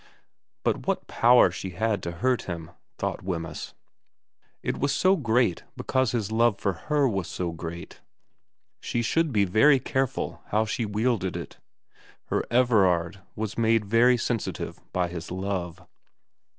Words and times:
But 0.63 0.87
what 0.87 1.05
power 1.05 1.51
she 1.51 1.69
had 1.77 2.01
to 2.01 2.11
hurt 2.11 2.45
him, 2.45 2.71
thought 2.97 3.21
Wemyss; 3.21 3.75
it 4.63 4.79
was 4.79 4.91
so 4.91 5.15
great 5.15 5.61
because 5.77 6.11
his 6.11 6.31
love 6.31 6.57
for 6.57 6.73
her 6.73 7.07
was 7.07 7.27
so 7.27 7.51
great. 7.51 8.01
She 8.79 9.03
should 9.03 9.31
be 9.31 9.45
very 9.45 9.77
careful 9.79 10.41
how 10.47 10.65
she 10.65 10.87
wielded 10.87 11.37
it. 11.37 11.59
Her 12.29 12.43
Everard 12.49 13.21
was 13.35 13.59
made 13.59 13.85
very 13.85 14.17
sensitive 14.17 14.79
by 14.91 15.07
his 15.07 15.29
love. 15.29 15.85